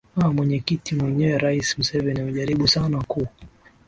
[0.25, 3.27] a mwenyekiti mwenyewe rais museveni amejaribu sana kuu